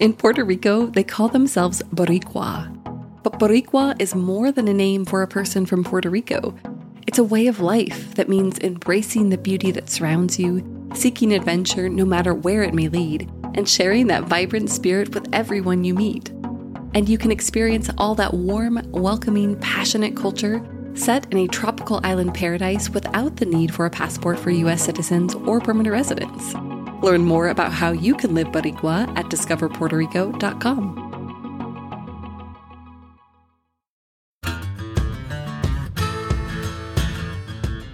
[0.00, 2.72] In Puerto Rico, they call themselves Boricua.
[3.24, 6.54] But Boricua is more than a name for a person from Puerto Rico.
[7.08, 10.62] It's a way of life that means embracing the beauty that surrounds you,
[10.94, 15.82] seeking adventure no matter where it may lead, and sharing that vibrant spirit with everyone
[15.82, 16.28] you meet.
[16.94, 22.34] And you can experience all that warm, welcoming, passionate culture set in a tropical island
[22.34, 26.54] paradise without the need for a passport for US citizens or permanent residents.
[27.02, 31.04] Learn more about how you can live Boricua at discoverpuertorico.com.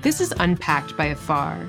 [0.00, 1.66] This is Unpacked by Afar.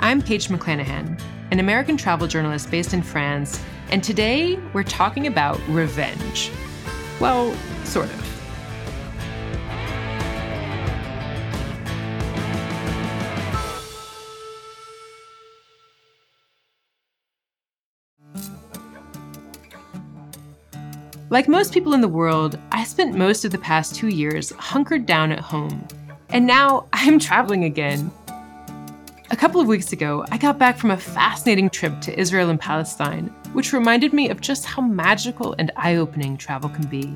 [0.00, 1.20] I'm Paige McClanahan,
[1.50, 6.50] an American travel journalist based in France, and today we're talking about revenge.
[7.18, 8.37] Well, sort of.
[21.30, 25.04] Like most people in the world, I spent most of the past two years hunkered
[25.04, 25.86] down at home.
[26.30, 28.10] And now I'm traveling again.
[29.30, 32.58] A couple of weeks ago, I got back from a fascinating trip to Israel and
[32.58, 37.14] Palestine, which reminded me of just how magical and eye opening travel can be.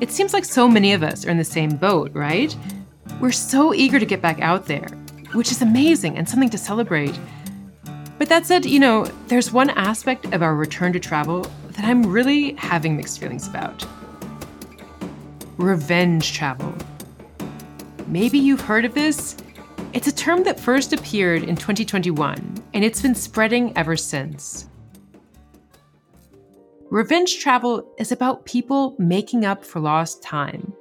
[0.00, 2.54] It seems like so many of us are in the same boat, right?
[3.20, 4.88] We're so eager to get back out there,
[5.34, 7.16] which is amazing and something to celebrate.
[8.18, 11.48] But that said, you know, there's one aspect of our return to travel
[11.78, 13.86] that I'm really having mixed feelings about
[15.58, 16.74] revenge travel.
[18.08, 19.36] Maybe you've heard of this.
[19.92, 24.68] It's a term that first appeared in 2021, and it's been spreading ever since.
[26.90, 30.72] Revenge travel is about people making up for lost time.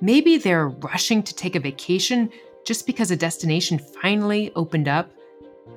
[0.00, 2.30] Maybe they're rushing to take a vacation
[2.64, 5.10] just because a destination finally opened up,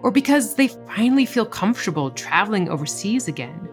[0.03, 3.69] or because they finally feel comfortable traveling overseas again.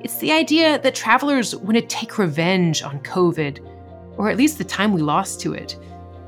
[0.00, 3.58] It's the idea that travelers want to take revenge on COVID,
[4.16, 5.76] or at least the time we lost to it,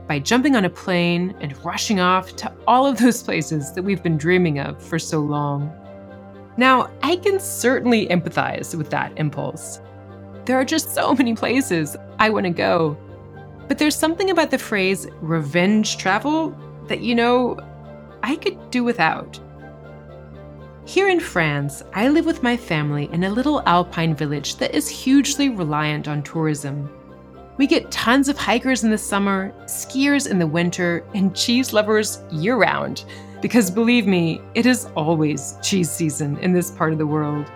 [0.08, 4.02] by jumping on a plane and rushing off to all of those places that we've
[4.02, 5.72] been dreaming of for so long.
[6.56, 9.80] Now, I can certainly empathize with that impulse.
[10.46, 12.98] There are just so many places I want to go.
[13.68, 16.56] But there's something about the phrase revenge travel
[16.88, 17.56] that, you know,
[18.24, 19.38] I could do without.
[20.90, 24.88] Here in France, I live with my family in a little alpine village that is
[24.88, 26.90] hugely reliant on tourism.
[27.58, 32.24] We get tons of hikers in the summer, skiers in the winter, and cheese lovers
[32.32, 33.04] year round.
[33.40, 37.46] Because believe me, it is always cheese season in this part of the world.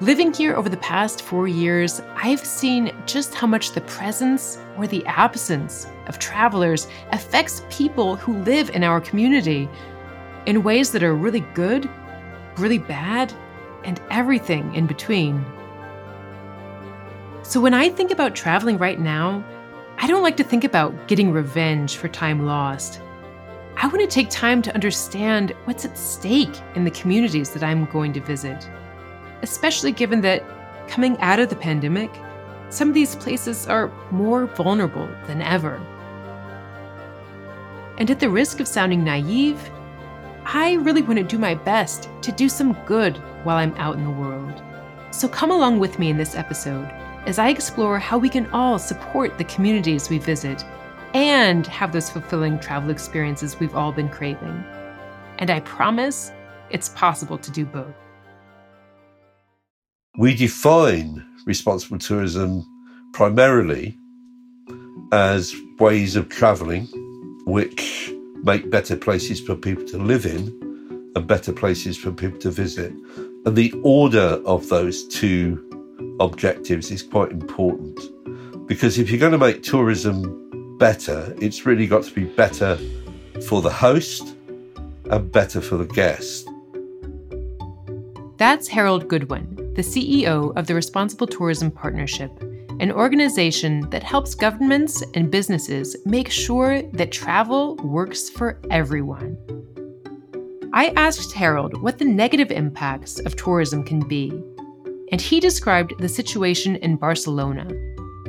[0.00, 4.88] Living here over the past four years, I've seen just how much the presence or
[4.88, 9.68] the absence of travelers affects people who live in our community
[10.46, 11.88] in ways that are really good,
[12.56, 13.32] really bad,
[13.84, 15.44] and everything in between.
[17.42, 19.44] So when I think about traveling right now,
[19.98, 23.00] I don't like to think about getting revenge for time lost.
[23.76, 27.86] I want to take time to understand what's at stake in the communities that I'm
[27.86, 28.68] going to visit,
[29.42, 30.44] especially given that
[30.88, 32.10] coming out of the pandemic,
[32.70, 35.80] some of these places are more vulnerable than ever.
[37.98, 39.70] And at the risk of sounding naive,
[40.50, 44.04] I really want to do my best to do some good while I'm out in
[44.04, 44.62] the world.
[45.10, 46.86] So come along with me in this episode
[47.26, 50.64] as I explore how we can all support the communities we visit
[51.12, 54.64] and have those fulfilling travel experiences we've all been craving.
[55.38, 56.32] And I promise
[56.70, 57.94] it's possible to do both.
[60.16, 62.64] We define responsible tourism
[63.12, 63.98] primarily
[65.12, 66.86] as ways of travelling
[67.44, 72.50] which make better places for people to live in and better places for people to
[72.50, 72.92] visit.
[73.44, 75.64] And the order of those two
[76.20, 77.98] objectives is quite important
[78.66, 82.78] because if you're going to make tourism better, it's really got to be better
[83.46, 84.36] for the host
[85.10, 86.48] and better for the guest.
[88.36, 92.30] That's Harold Goodwin, the CEO of the Responsible Tourism Partnership
[92.80, 99.36] an organization that helps governments and businesses make sure that travel works for everyone.
[100.72, 104.30] I asked Harold what the negative impacts of tourism can be,
[105.10, 107.66] and he described the situation in Barcelona,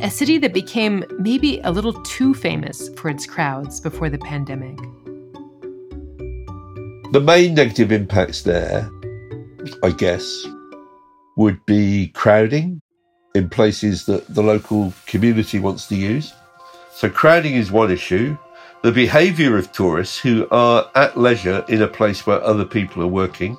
[0.01, 4.77] a city that became maybe a little too famous for its crowds before the pandemic.
[7.11, 8.89] The main negative impacts there,
[9.83, 10.45] I guess,
[11.37, 12.81] would be crowding
[13.35, 16.33] in places that the local community wants to use.
[16.91, 18.37] So crowding is one issue.
[18.81, 23.07] The behaviour of tourists who are at leisure in a place where other people are
[23.07, 23.57] working.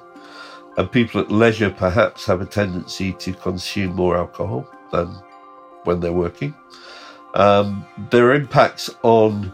[0.77, 5.09] and people at leisure perhaps have a tendency to consume more alcohol than
[5.85, 6.55] when they're working.
[7.35, 9.53] Um, there are impacts on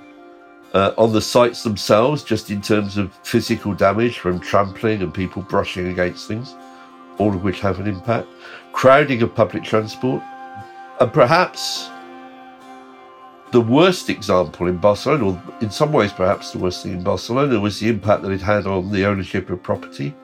[0.75, 5.43] uh, on the sites themselves, just in terms of physical damage from trampling and people
[5.43, 6.55] brushing against things,
[7.19, 8.29] all of which have an impact.
[8.73, 10.23] Crowding of public transport,
[11.01, 11.89] and perhaps
[13.53, 17.61] the worst example in Barcelona, or in some ways perhaps the worst thing in Barcelona,
[17.61, 20.15] was the impact that it had on the ownership of property.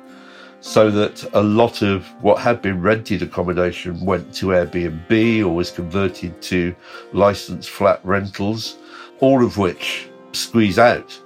[0.61, 5.73] So that a lot of what had been rented accommodation went to Airbnb or was
[5.73, 6.75] converted to
[7.13, 8.77] licensed flat rentals,
[9.19, 11.21] all of which squeeze out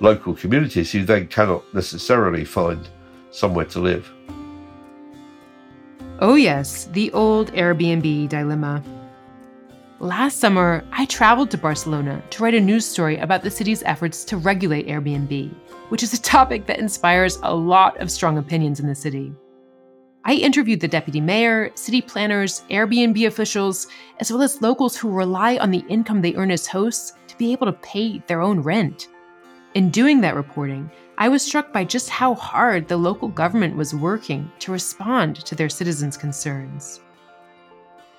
[0.00, 2.88] local communities who then cannot necessarily find
[3.30, 4.10] somewhere to live.
[6.22, 8.80] Oh, yes, the old Airbnb dilemma.
[9.98, 14.22] Last summer, I traveled to Barcelona to write a news story about the city's efforts
[14.26, 15.52] to regulate Airbnb,
[15.88, 19.34] which is a topic that inspires a lot of strong opinions in the city.
[20.24, 23.88] I interviewed the deputy mayor, city planners, Airbnb officials,
[24.20, 27.50] as well as locals who rely on the income they earn as hosts to be
[27.50, 29.08] able to pay their own rent.
[29.74, 30.88] In doing that reporting,
[31.22, 35.54] I was struck by just how hard the local government was working to respond to
[35.54, 36.98] their citizens' concerns.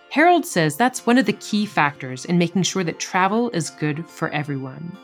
[0.09, 4.07] Harold says that's one of the key factors in making sure that travel is good
[4.07, 4.97] for everyone.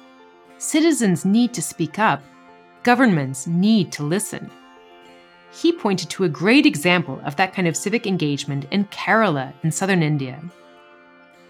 [0.59, 2.23] Citizens need to speak up,
[2.83, 4.49] governments need to listen.
[5.51, 9.73] He pointed to a great example of that kind of civic engagement in Kerala in
[9.73, 10.41] southern India.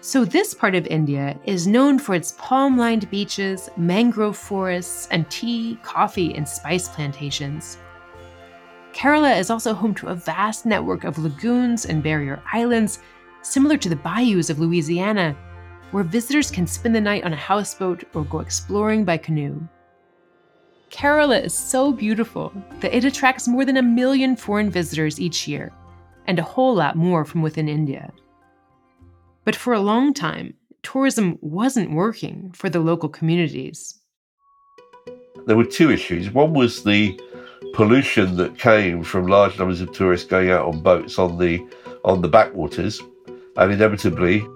[0.02, 5.28] So, this part of India is known for its palm lined beaches, mangrove forests, and
[5.30, 7.76] tea, coffee, and spice plantations.
[8.94, 13.00] Kerala is also home to a vast network of lagoons and barrier islands
[13.42, 15.36] similar to the bayous of Louisiana,
[15.90, 19.60] where visitors can spend the night on a houseboat or go exploring by canoe.
[20.90, 25.72] Kerala is so beautiful that it attracts more than a million foreign visitors each year,
[26.26, 28.10] and a whole lot more from within India.
[29.44, 33.98] But for a long time, tourism wasn't working for the local communities.
[35.46, 36.30] There were two issues.
[36.30, 37.18] One was the
[37.72, 41.60] pollution that came from large numbers of tourists going out on boats on the
[42.04, 43.00] on the backwaters,
[43.56, 44.46] and inevitably,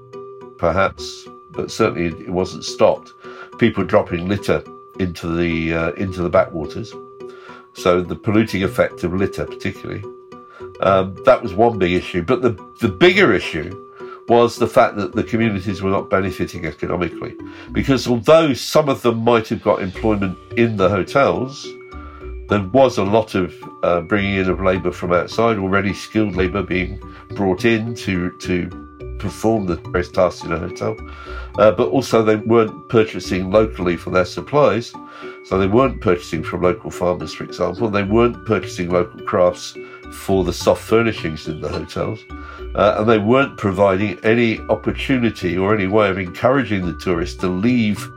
[0.59, 3.11] perhaps, but certainly it wasn't stopped,
[3.59, 4.63] people dropping litter
[4.99, 6.93] into the uh, into the backwaters.
[7.75, 10.03] So the polluting effect of litter, particularly,
[10.81, 12.23] um, that was one big issue.
[12.23, 13.84] But the the bigger issue
[14.29, 17.37] was the fact that the communities were not benefiting economically,
[17.73, 21.67] because although some of them might have got employment in the hotels,
[22.49, 26.63] there was a lot of uh, bringing in of labour from outside, already skilled labour
[26.63, 27.01] being
[27.31, 28.69] brought in to to
[29.19, 30.97] perform the various tasks in a hotel.
[31.59, 34.93] Uh, but also, they weren't purchasing locally for their supplies.
[35.45, 37.89] So they weren't purchasing from local farmers, for example.
[37.89, 39.77] They weren't purchasing local crafts
[40.13, 42.25] for the soft furnishings in the hotels.
[42.75, 47.47] Uh, and they weren't providing any opportunity or any way of encouraging the tourists to
[47.47, 48.11] leave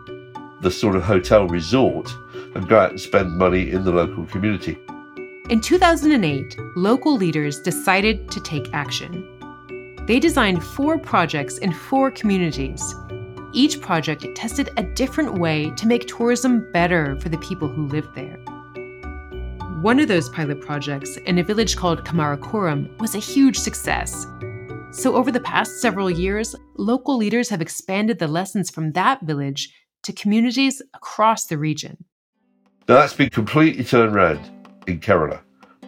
[0.62, 2.12] the sort of hotel resort
[2.56, 4.78] and go out and spend money in the local community.
[5.50, 9.26] In 2008, local leaders decided to take action.
[10.08, 12.96] They designed four projects in four communities.
[13.54, 18.14] Each project tested a different way to make tourism better for the people who lived
[18.16, 18.38] there.
[19.82, 24.26] One of those pilot projects, in a village called Kumarakom, was a huge success.
[24.92, 29.72] So, over the past several years, local leaders have expanded the lessons from that village
[30.02, 32.06] to communities across the region.
[32.88, 34.40] Now, that's been completely turned around
[34.88, 35.42] in Kerala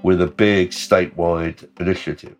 [0.03, 2.35] with a big statewide initiative.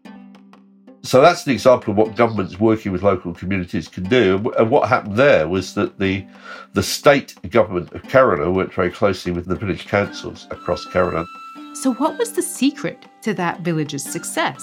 [1.01, 4.51] So that's an example of what governments working with local communities can do.
[4.57, 6.25] And what happened there was that the
[6.73, 11.25] the state government of Kerala worked very closely with the village councils across Kerala.
[11.73, 14.61] So what was the secret to that village's success?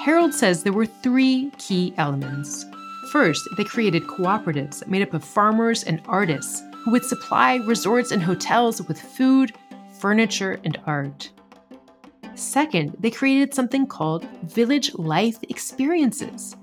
[0.00, 2.66] Harold says there were three key elements.
[3.10, 8.22] First, they created cooperatives made up of farmers and artists who would supply resorts and
[8.22, 9.52] hotels with food,
[9.98, 11.30] furniture, and art.
[12.36, 16.54] Second, they created something called Village Life Experiences.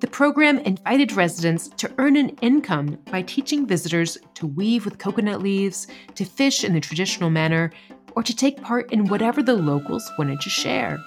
[0.00, 5.40] The program invited residents to earn an income by teaching visitors to weave with coconut
[5.40, 5.86] leaves,
[6.16, 7.70] to fish in the traditional manner,
[8.16, 10.98] or to take part in whatever the locals wanted to share.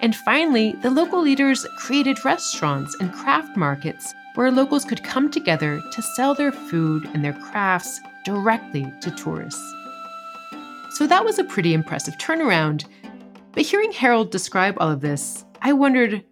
[0.00, 5.82] And finally, the local leaders created restaurants and craft markets where locals could come together
[5.90, 9.74] to sell their food and their crafts directly to tourists.
[10.90, 12.84] So that was a pretty impressive turnaround,
[13.52, 16.24] but hearing Harold describe all of this, I wondered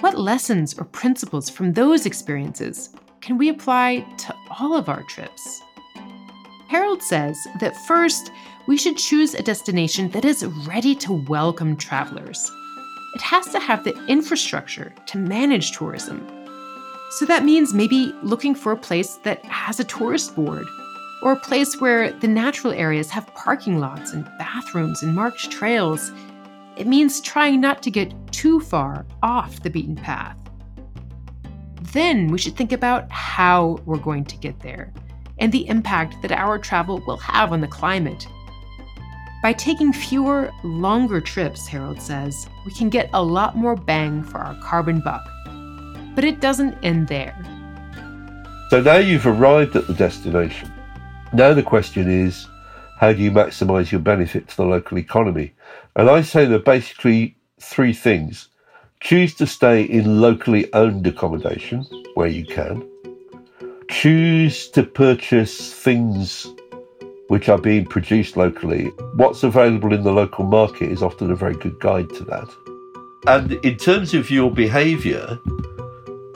[0.00, 5.62] what lessons or principles from those experiences can we apply to all of our trips?
[6.68, 8.30] Harold says that first,
[8.66, 12.50] we should choose a destination that is ready to welcome travelers.
[13.14, 16.26] It has to have the infrastructure to manage tourism.
[17.10, 20.66] So that means maybe looking for a place that has a tourist board,
[21.22, 26.12] or a place where the natural areas have parking lots and bathrooms and marked trails.
[26.76, 30.36] It means trying not to get too far off the beaten path.
[31.92, 34.92] Then we should think about how we're going to get there
[35.38, 38.26] and the impact that our travel will have on the climate.
[39.42, 44.38] By taking fewer, longer trips, Harold says, we can get a lot more bang for
[44.38, 45.26] our carbon buck.
[46.14, 47.34] But it doesn't end there.
[48.68, 50.70] So now you've arrived at the destination.
[51.32, 52.46] Now the question is,
[52.98, 55.54] how do you maximize your benefit to the local economy?
[55.96, 58.48] And I say there are basically three things.
[59.00, 62.86] Choose to stay in locally owned accommodation where you can
[63.90, 66.46] choose to purchase things
[67.28, 68.86] which are being produced locally.
[69.14, 72.48] What's available in the local market is often a very good guide to that.
[73.26, 75.38] And in terms of your behaviour,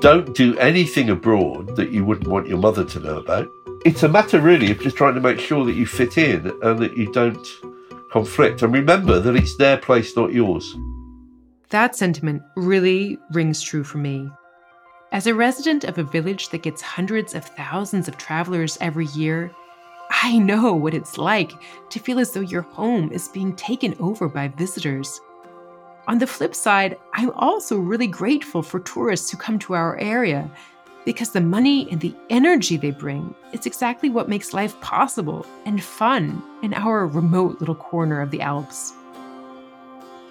[0.00, 3.48] don't do anything abroad that you wouldn't want your mother to know about.
[3.84, 6.78] It's a matter really of just trying to make sure that you fit in and
[6.80, 7.46] that you don't
[8.14, 8.62] conflict.
[8.62, 10.76] And remember that it's their place, not yours.
[11.70, 14.30] That sentiment really rings true for me.
[15.10, 19.50] As a resident of a village that gets hundreds of thousands of travelers every year,
[20.22, 21.52] I know what it's like
[21.90, 25.20] to feel as though your home is being taken over by visitors.
[26.06, 30.48] On the flip side, I'm also really grateful for tourists who come to our area
[31.04, 35.82] because the money and the energy they bring is exactly what makes life possible and
[35.82, 38.92] fun in our remote little corner of the Alps.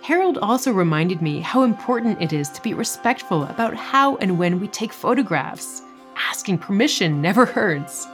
[0.02, 4.60] Harold also reminded me how important it is to be respectful about how and when
[4.60, 5.82] we take photographs.
[6.16, 8.08] Asking permission never hurts.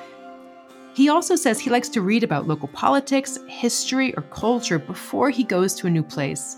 [0.94, 5.44] He also says he likes to read about local politics, history, or culture before he
[5.44, 6.58] goes to a new place.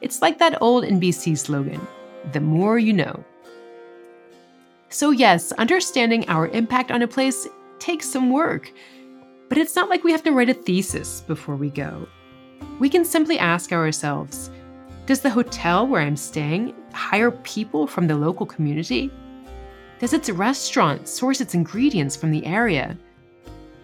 [0.00, 1.86] It's like that old NBC slogan
[2.32, 3.24] the more you know.
[4.96, 7.46] So, yes, understanding our impact on a place
[7.78, 8.72] takes some work,
[9.50, 12.08] but it's not like we have to write a thesis before we go.
[12.78, 14.48] We can simply ask ourselves
[15.04, 19.10] Does the hotel where I'm staying hire people from the local community?
[19.98, 22.96] Does its restaurant source its ingredients from the area?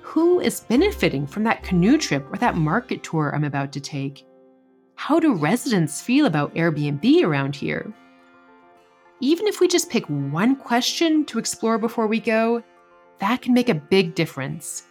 [0.01, 4.25] Who is benefiting from that canoe trip or that market tour I'm about to take?
[4.95, 7.93] How do residents feel about Airbnb around here?
[9.25, 12.61] Even if we just pick one question to explore before we go,
[13.21, 14.83] that can make a big difference.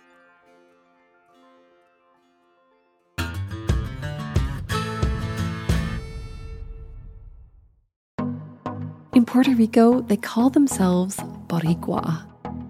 [9.14, 12.26] In Puerto Rico, they call themselves Boricua.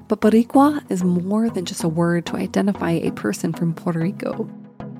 [0.08, 4.50] But Boricua is more than just a word to identify a person from Puerto Rico.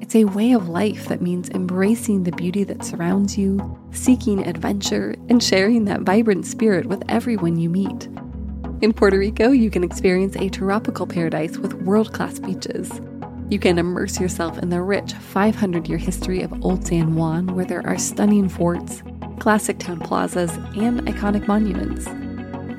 [0.02, 5.14] It's a way of life that means embracing the beauty that surrounds you, seeking adventure,
[5.30, 8.10] and sharing that vibrant spirit with everyone you meet.
[8.82, 13.00] In Puerto Rico, you can experience a tropical paradise with world class beaches.
[13.50, 17.66] You can immerse yourself in the rich 500 year history of Old San Juan, where
[17.66, 19.04] there are stunning forts,
[19.40, 22.08] classic town plazas, and iconic monuments.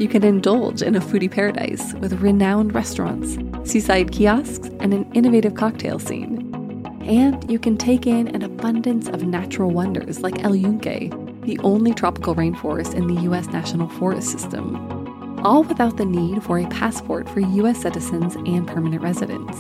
[0.00, 5.54] You can indulge in a foodie paradise with renowned restaurants, seaside kiosks, and an innovative
[5.54, 6.41] cocktail scene.
[7.02, 11.10] And you can take in an abundance of natural wonders like El Yunque,
[11.42, 13.48] the only tropical rainforest in the U.S.
[13.48, 17.82] National Forest System, all without the need for a passport for U.S.
[17.82, 19.58] citizens and permanent residents.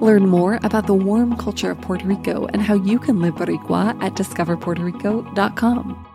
[0.00, 4.02] Learn more about the warm culture of Puerto Rico and how you can live Boricua
[4.02, 6.13] at discoverpuertorico.com.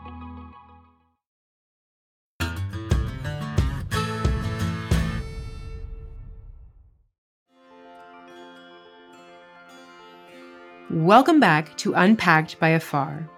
[10.92, 13.30] Welcome back to Unpacked by Afar.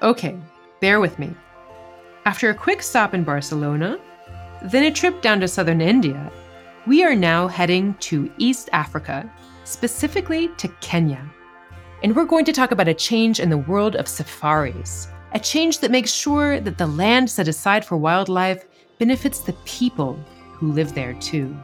[0.00, 0.38] Okay,
[0.80, 1.34] bear with me.
[2.24, 3.98] After a quick stop in Barcelona,
[4.62, 6.32] then a trip down to southern India,
[6.86, 9.30] we are now heading to East Africa,
[9.64, 11.22] specifically to Kenya.
[12.02, 15.80] And we're going to talk about a change in the world of safaris, a change
[15.80, 18.64] that makes sure that the land set aside for wildlife
[18.98, 20.18] benefits the people
[20.54, 21.54] who live there too.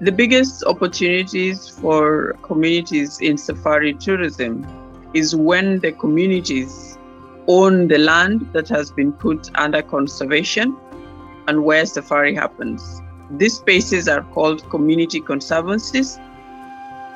[0.00, 4.66] The biggest opportunities for communities in safari tourism
[5.14, 6.98] is when the communities
[7.46, 10.76] own the land that has been put under conservation
[11.46, 13.00] and where safari happens.
[13.30, 16.16] These spaces are called community conservancies.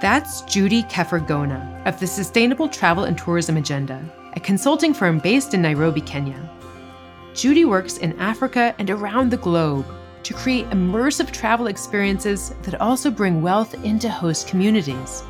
[0.01, 4.05] That's Judy Kepher-Gona of the Sustainable Travel and Tourism Agenda,
[4.35, 6.49] a consulting firm based in Nairobi, Kenya.
[7.35, 9.85] Judy works in Africa and around the globe
[10.23, 15.23] to create immersive travel experiences that also bring wealth into host communities.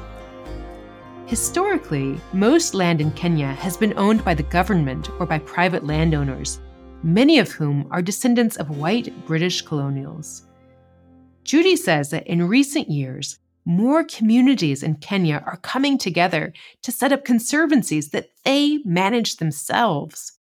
[1.26, 6.60] Historically, most land in Kenya has been owned by the government or by private landowners,
[7.02, 10.46] many of whom are descendants of white British colonials.
[11.44, 17.12] Judy says that in recent years, more communities in Kenya are coming together to set
[17.12, 20.37] up conservancies that they manage themselves.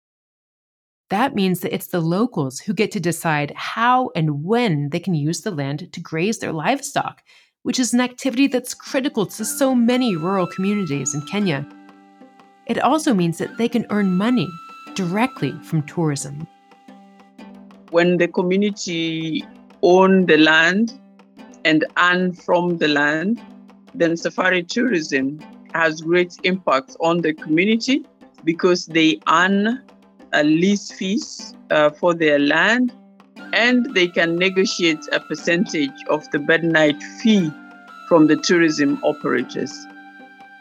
[1.11, 5.15] That means that it's the locals who get to decide how and when they can
[5.15, 7.23] use the land to graze their livestock,
[7.63, 11.67] which is an activity that's critical to so many rural communities in Kenya.
[12.67, 14.49] It also means that they can earn money
[14.95, 16.47] directly from tourism.
[17.91, 19.45] When the community
[19.83, 20.99] own the land
[21.67, 23.43] and earn from the land,
[23.95, 25.39] then safari tourism
[25.75, 28.07] has great impact on the community
[28.43, 29.83] because they earn
[30.43, 32.93] lease fees uh, for their land
[33.53, 37.51] and they can negotiate a percentage of the bed night fee
[38.09, 39.87] from the tourism operators.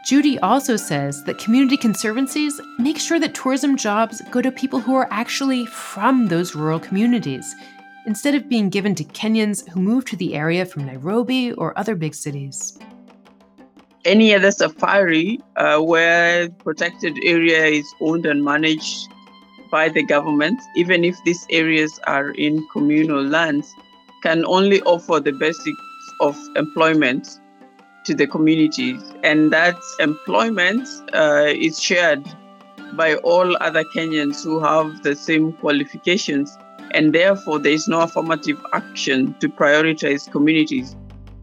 [0.06, 4.96] Judy also says that community conservancies make sure that tourism jobs go to people who
[4.96, 7.56] are actually from those rural communities
[8.06, 11.96] instead of being given to Kenyans who move to the area from Nairobi or other
[11.96, 12.77] big cities.
[14.03, 19.08] Any other safari uh, where protected area is owned and managed
[19.74, 23.74] by the government, even if these areas are in communal lands,
[24.22, 25.82] can only offer the basics
[26.22, 27.39] of employment
[28.03, 29.01] to the communities.
[29.24, 32.24] And that employment uh, is shared
[32.94, 36.56] by all other Kenyans who have the same qualifications
[36.92, 40.96] and therefore there is no affirmative action to prioritize communities.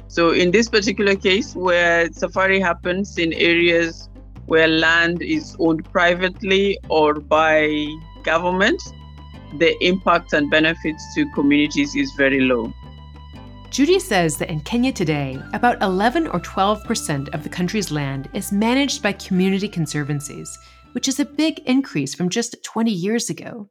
[0.07, 4.09] So, in this particular case, where safari happens in areas
[4.47, 7.89] where land is owned privately or by
[8.23, 8.83] government,
[9.59, 12.73] the impact and benefits to communities is very low.
[13.71, 18.51] Judy says that in Kenya today, about 11 or 12% of the country's land is
[18.51, 20.59] managed by community conservancies,
[20.93, 23.71] which is a big increase from just 20 years ago.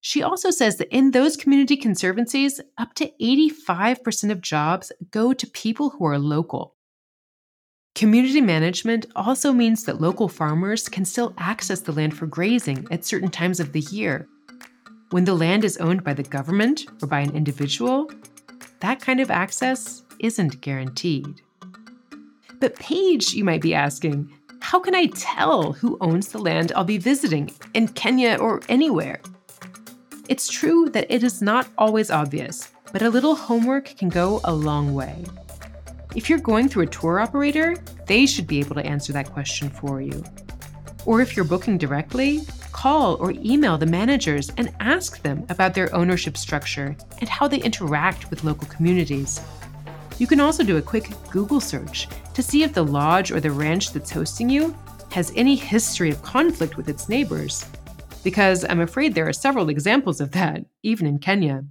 [0.00, 5.46] She also says that in those community conservancies, up to 85% of jobs go to
[5.48, 6.76] people who are local.
[7.98, 13.04] Community management also means that local farmers can still access the land for grazing at
[13.04, 14.28] certain times of the year.
[15.10, 18.08] When the land is owned by the government or by an individual,
[18.78, 21.42] that kind of access isn't guaranteed.
[22.60, 26.84] But, Paige, you might be asking, how can I tell who owns the land I'll
[26.84, 29.20] be visiting in Kenya or anywhere?
[30.28, 34.54] It's true that it is not always obvious, but a little homework can go a
[34.54, 35.24] long way.
[36.14, 39.68] If you're going through a tour operator, they should be able to answer that question
[39.68, 40.24] for you.
[41.04, 42.40] Or if you're booking directly,
[42.72, 47.60] call or email the managers and ask them about their ownership structure and how they
[47.60, 49.40] interact with local communities.
[50.18, 53.50] You can also do a quick Google search to see if the lodge or the
[53.50, 54.76] ranch that's hosting you
[55.10, 57.64] has any history of conflict with its neighbors
[58.24, 61.64] because I'm afraid there are several examples of that, even in Kenya.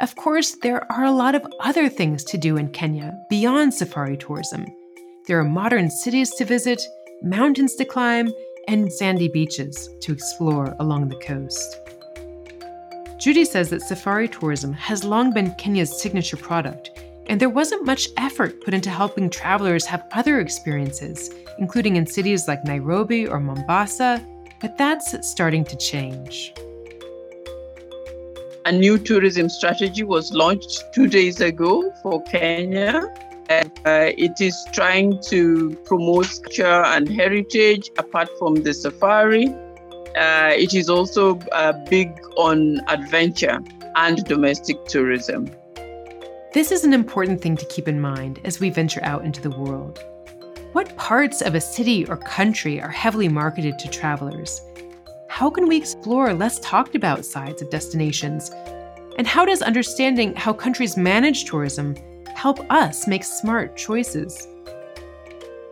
[0.00, 4.16] Of course, there are a lot of other things to do in Kenya beyond safari
[4.16, 4.64] tourism.
[5.26, 6.82] There are modern cities to visit,
[7.22, 8.32] mountains to climb,
[8.66, 11.76] and sandy beaches to explore along the coast.
[13.18, 16.90] Judy says that safari tourism has long been Kenya's signature product,
[17.26, 22.48] and there wasn't much effort put into helping travelers have other experiences, including in cities
[22.48, 24.26] like Nairobi or Mombasa
[24.60, 26.52] but that's starting to change.
[28.66, 33.02] A new tourism strategy was launched two days ago for Kenya.
[33.48, 39.48] And, uh, it is trying to promote culture and heritage apart from the safari.
[40.14, 43.58] Uh, it is also uh, big on adventure
[43.96, 45.50] and domestic tourism.
[46.52, 49.50] This is an important thing to keep in mind as we venture out into the
[49.50, 50.04] world.
[50.72, 54.60] What parts of a city or country are heavily marketed to travelers?
[55.30, 58.50] How can we explore less talked about sides of destinations?
[59.16, 61.94] And how does understanding how countries manage tourism
[62.34, 64.48] help us make smart choices?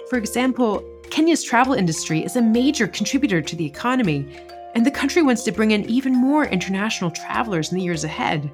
[0.09, 4.27] For example, Kenya's travel industry is a major contributor to the economy,
[4.75, 8.51] and the country wants to bring in even more international travelers in the years ahead.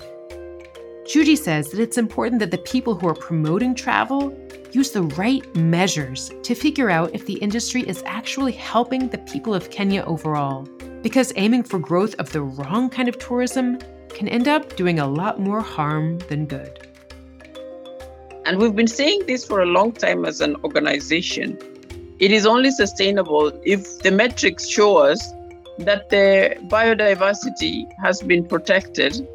[1.07, 4.37] Judy says that it's important that the people who are promoting travel
[4.73, 9.55] use the right measures to figure out if the industry is actually helping the people
[9.55, 10.67] of Kenya overall.
[11.05, 15.07] Because aiming for growth of the wrong kind of tourism can end up doing a
[15.07, 16.88] lot more harm than good.
[18.45, 21.59] And we've been saying this for a long time as an organization.
[22.19, 25.21] It is only sustainable if the metrics show us
[25.79, 29.29] that the biodiversity has been protected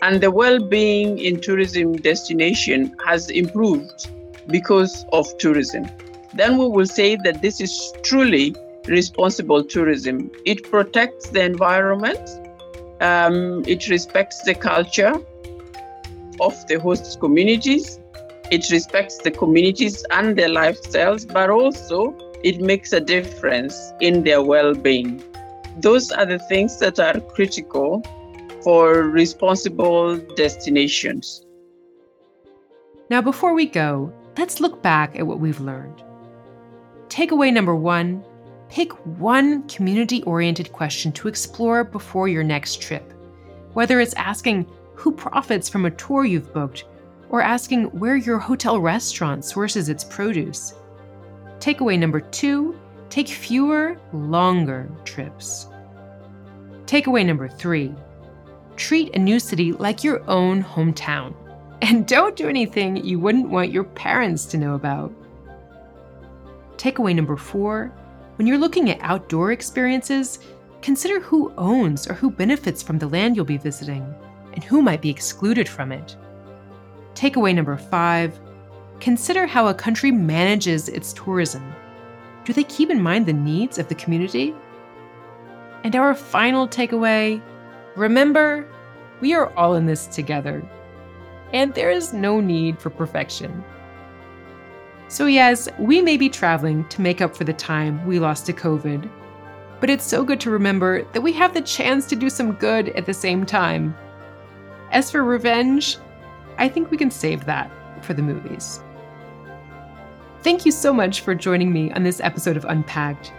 [0.00, 4.08] And the well being in tourism destination has improved
[4.46, 5.86] because of tourism.
[6.34, 8.54] Then we will say that this is truly
[8.88, 10.30] responsible tourism.
[10.44, 12.20] It protects the environment,
[13.00, 15.14] um, it respects the culture
[16.40, 18.00] of the host communities,
[18.50, 24.42] it respects the communities and their lifestyles, but also it makes a difference in their
[24.42, 25.22] well being.
[25.80, 28.02] Those are the things that are critical
[28.62, 31.44] for responsible destinations.
[33.10, 36.02] Now, before we go, let's look back at what we've learned.
[37.08, 38.22] Takeaway number one
[38.68, 43.12] pick one community oriented question to explore before your next trip.
[43.72, 46.84] Whether it's asking who profits from a tour you've booked,
[47.30, 50.74] or asking where your hotel restaurant sources its produce.
[51.60, 52.78] Takeaway number two
[53.10, 55.68] take fewer, longer trips.
[56.86, 57.94] Takeaway number three
[58.76, 61.34] treat a new city like your own hometown.
[61.82, 65.12] And don't do anything you wouldn't want your parents to know about.
[66.76, 67.92] Takeaway number four
[68.38, 70.38] when you're looking at outdoor experiences,
[70.80, 74.14] consider who owns or who benefits from the land you'll be visiting
[74.52, 76.16] and who might be excluded from it.
[77.14, 78.38] Takeaway number five
[79.00, 81.74] consider how a country manages its tourism.
[82.44, 84.54] Do they keep in mind the needs of the community?
[85.82, 87.42] And our final takeaway
[87.96, 88.68] remember,
[89.20, 90.62] we are all in this together,
[91.52, 93.64] and there is no need for perfection.
[95.08, 98.52] So, yes, we may be traveling to make up for the time we lost to
[98.52, 99.10] COVID,
[99.80, 102.90] but it's so good to remember that we have the chance to do some good
[102.90, 103.96] at the same time.
[104.90, 105.96] As for revenge,
[106.58, 107.70] I think we can save that
[108.04, 108.80] for the movies.
[110.42, 113.32] Thank you so much for joining me on this episode of Unpacked.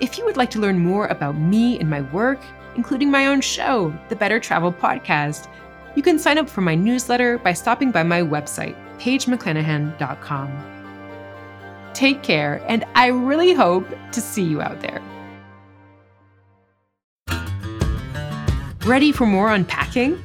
[0.00, 2.40] If you would like to learn more about me and my work,
[2.74, 5.48] including my own show, the Better Travel Podcast,
[5.94, 10.81] you can sign up for my newsletter by stopping by my website, paigemcclanahan.com.
[11.94, 15.02] Take care, and I really hope to see you out there.
[18.84, 20.22] Ready for more unpacking?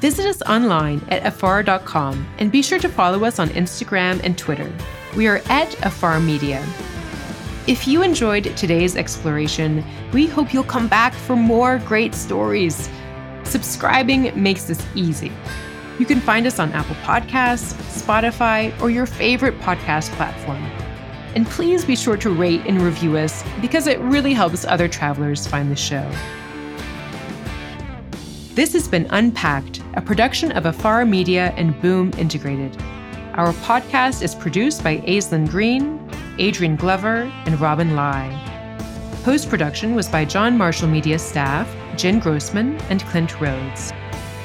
[0.00, 4.70] Visit us online at afar.com and be sure to follow us on Instagram and Twitter.
[5.16, 6.64] We are at Afar Media.
[7.66, 12.88] If you enjoyed today's exploration, we hope you'll come back for more great stories.
[13.44, 15.32] Subscribing makes this easy.
[15.98, 20.64] You can find us on Apple Podcasts, Spotify, or your favorite podcast platform.
[21.34, 25.46] And please be sure to rate and review us because it really helps other travelers
[25.46, 26.10] find the show.
[28.54, 32.76] This has been Unpacked, a production of Afar Media and Boom Integrated.
[33.34, 36.00] Our podcast is produced by Aislinn Green,
[36.38, 38.36] Adrian Glover, and Robin Lai.
[39.22, 43.92] Post production was by John Marshall Media staff, Jen Grossman, and Clint Rhodes.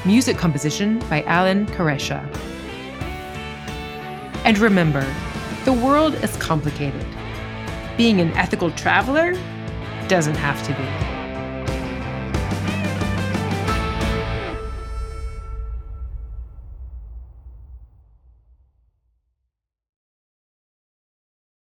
[0.05, 2.21] Music composition by Alan Karesha.
[4.45, 5.03] And remember,
[5.65, 7.03] the world is complicated.
[7.97, 9.33] Being an ethical traveler
[10.07, 11.14] doesn't have to be.